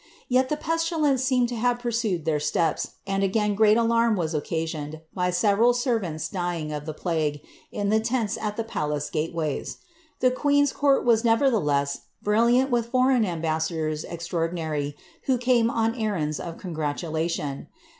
Tet, 0.31 0.49
the 0.49 0.57
pestilence 0.57 1.23
seemed 1.23 1.47
to 1.49 1.75
pursue 1.79 2.17
their 2.17 2.39
steps, 2.39 2.93
and 3.05 3.21
again 3.23 3.53
great 3.53 3.77
alarm 3.77 4.15
was 4.15 4.33
occasioned 4.33 5.01
by 5.13 5.29
several 5.29 5.75
servants 5.75 6.27
dying 6.27 6.71
of 6.73 6.87
the 6.87 6.93
plague, 6.95 7.39
in 7.71 7.89
the 7.89 7.99
tents 7.99 8.35
at 8.35 8.57
the 8.57 8.63
palace 8.63 9.11
gateways. 9.11 9.77
The 10.19 10.31
queen's 10.31 10.73
court 10.73 11.05
was 11.05 11.21
neveitheless 11.21 11.99
brilliant 12.23 12.71
with 12.71 12.87
foreign 12.87 13.25
ambassadors 13.27 14.03
extraordinary, 14.03 14.95
who 15.25 15.37
came 15.37 15.69
on 15.69 15.93
errands 15.93 16.39
of 16.39 16.57
congratulation. 16.57 17.67